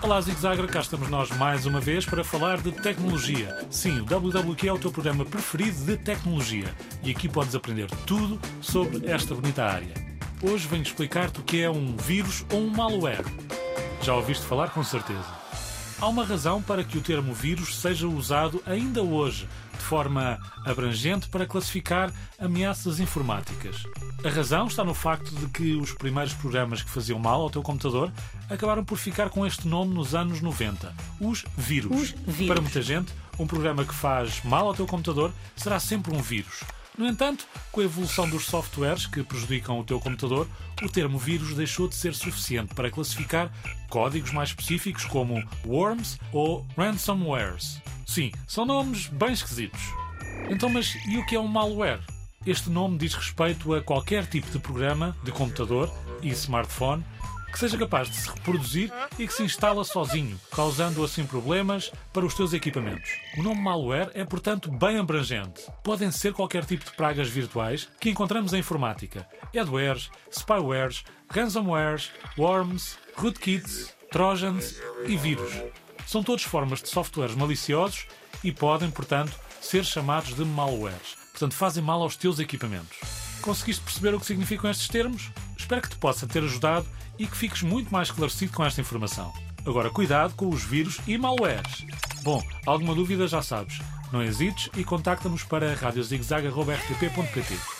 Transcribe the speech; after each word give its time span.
Olá, 0.00 0.20
Zig 0.20 0.38
Zagre, 0.40 0.68
cá 0.68 0.78
estamos 0.78 1.10
nós 1.10 1.28
mais 1.30 1.66
uma 1.66 1.80
vez 1.80 2.06
para 2.06 2.22
falar 2.22 2.60
de 2.60 2.70
tecnologia. 2.70 3.66
Sim, 3.68 4.00
o 4.00 4.04
WWQ 4.04 4.68
é 4.68 4.72
o 4.72 4.78
teu 4.78 4.92
programa 4.92 5.24
preferido 5.24 5.84
de 5.84 5.96
tecnologia 5.96 6.72
e 7.02 7.10
aqui 7.10 7.28
podes 7.28 7.52
aprender 7.54 7.90
tudo 8.06 8.40
sobre 8.60 9.10
esta 9.10 9.34
bonita 9.34 9.64
área. 9.64 9.92
Hoje 10.40 10.68
venho 10.68 10.84
explicar-te 10.84 11.40
o 11.40 11.42
que 11.42 11.60
é 11.60 11.68
um 11.68 11.96
vírus 11.96 12.46
ou 12.52 12.60
um 12.60 12.70
malware. 12.70 13.24
Já 14.00 14.14
ouviste 14.14 14.46
falar 14.46 14.70
com 14.70 14.84
certeza. 14.84 15.36
Há 16.00 16.06
uma 16.06 16.24
razão 16.24 16.62
para 16.62 16.84
que 16.84 16.96
o 16.96 17.02
termo 17.02 17.34
vírus 17.34 17.76
seja 17.76 18.06
usado 18.06 18.62
ainda 18.64 19.02
hoje 19.02 19.48
forma 19.88 20.38
abrangente 20.66 21.30
para 21.30 21.46
classificar 21.46 22.12
ameaças 22.38 23.00
informáticas. 23.00 23.84
A 24.22 24.28
razão 24.28 24.66
está 24.66 24.84
no 24.84 24.92
facto 24.92 25.34
de 25.34 25.46
que 25.46 25.76
os 25.76 25.92
primeiros 25.92 26.34
programas 26.34 26.82
que 26.82 26.90
faziam 26.90 27.18
mal 27.18 27.40
ao 27.40 27.48
teu 27.48 27.62
computador 27.62 28.12
acabaram 28.50 28.84
por 28.84 28.98
ficar 28.98 29.30
com 29.30 29.46
este 29.46 29.66
nome 29.66 29.94
nos 29.94 30.14
anos 30.14 30.42
90, 30.42 30.94
os 31.18 31.42
vírus. 31.56 32.14
Os 32.26 32.34
vírus. 32.34 32.52
Para 32.52 32.60
muita 32.60 32.82
gente, 32.82 33.14
um 33.38 33.46
programa 33.46 33.82
que 33.82 33.94
faz 33.94 34.42
mal 34.44 34.66
ao 34.66 34.74
teu 34.74 34.86
computador 34.86 35.32
será 35.56 35.80
sempre 35.80 36.14
um 36.14 36.20
vírus. 36.20 36.60
No 36.98 37.06
entanto, 37.06 37.46
com 37.72 37.80
a 37.80 37.84
evolução 37.84 38.28
dos 38.28 38.44
softwares 38.44 39.06
que 39.06 39.22
prejudicam 39.22 39.80
o 39.80 39.84
teu 39.84 39.98
computador, 39.98 40.46
o 40.82 40.88
termo 40.90 41.18
vírus 41.18 41.54
deixou 41.54 41.88
de 41.88 41.94
ser 41.94 42.14
suficiente 42.14 42.74
para 42.74 42.90
classificar 42.90 43.50
códigos 43.88 44.32
mais 44.32 44.50
específicos 44.50 45.06
como 45.06 45.42
worms 45.64 46.18
ou 46.30 46.66
ransomwares. 46.76 47.80
Sim, 48.08 48.32
são 48.46 48.64
nomes 48.64 49.06
bem 49.08 49.32
esquisitos. 49.34 49.82
Então, 50.48 50.70
mas 50.70 50.96
e 51.06 51.18
o 51.18 51.26
que 51.26 51.36
é 51.36 51.38
um 51.38 51.46
malware? 51.46 52.00
Este 52.46 52.70
nome 52.70 52.96
diz 52.96 53.12
respeito 53.12 53.74
a 53.74 53.82
qualquer 53.82 54.26
tipo 54.26 54.50
de 54.50 54.58
programa 54.58 55.14
de 55.22 55.30
computador 55.30 55.92
e 56.22 56.30
smartphone 56.30 57.04
que 57.52 57.58
seja 57.58 57.76
capaz 57.76 58.08
de 58.08 58.16
se 58.16 58.30
reproduzir 58.30 58.90
e 59.18 59.26
que 59.26 59.32
se 59.32 59.42
instala 59.42 59.84
sozinho, 59.84 60.40
causando 60.50 61.04
assim 61.04 61.26
problemas 61.26 61.92
para 62.10 62.24
os 62.24 62.32
teus 62.32 62.54
equipamentos. 62.54 63.10
O 63.36 63.42
nome 63.42 63.60
malware 63.60 64.10
é, 64.14 64.24
portanto, 64.24 64.70
bem 64.70 64.98
abrangente. 64.98 65.70
Podem 65.84 66.10
ser 66.10 66.32
qualquer 66.32 66.64
tipo 66.64 66.86
de 66.86 66.92
pragas 66.92 67.28
virtuais 67.28 67.90
que 68.00 68.08
encontramos 68.08 68.54
em 68.54 68.60
informática: 68.60 69.28
adwares, 69.54 70.10
spywares, 70.30 71.04
ransomwares, 71.28 72.10
worms, 72.38 72.98
rootkits, 73.14 73.94
trojans 74.10 74.80
e 75.06 75.14
vírus. 75.14 75.52
São 76.08 76.22
todas 76.22 76.42
formas 76.42 76.80
de 76.80 76.88
softwares 76.88 77.34
maliciosos 77.34 78.06
e 78.42 78.50
podem, 78.50 78.90
portanto, 78.90 79.38
ser 79.60 79.84
chamados 79.84 80.34
de 80.34 80.42
malwares. 80.42 81.18
Portanto, 81.32 81.54
fazem 81.54 81.84
mal 81.84 82.00
aos 82.00 82.16
teus 82.16 82.38
equipamentos. 82.38 82.98
Conseguiste 83.42 83.84
perceber 83.84 84.14
o 84.14 84.20
que 84.20 84.24
significam 84.24 84.70
estes 84.70 84.88
termos? 84.88 85.30
Espero 85.54 85.82
que 85.82 85.90
te 85.90 85.96
possa 85.96 86.26
ter 86.26 86.42
ajudado 86.42 86.86
e 87.18 87.26
que 87.26 87.36
fiques 87.36 87.60
muito 87.60 87.92
mais 87.92 88.08
esclarecido 88.08 88.54
com 88.54 88.64
esta 88.64 88.80
informação. 88.80 89.30
Agora, 89.66 89.90
cuidado 89.90 90.34
com 90.34 90.48
os 90.48 90.64
vírus 90.64 90.98
e 91.06 91.18
malwares. 91.18 91.84
Bom, 92.22 92.42
alguma 92.64 92.94
dúvida 92.94 93.28
já 93.28 93.42
sabes. 93.42 93.78
Não 94.10 94.22
hesites 94.22 94.70
e 94.78 94.84
contacta-nos 94.84 95.42
para 95.42 95.74
radiozigzag.rtp.pt. 95.74 97.77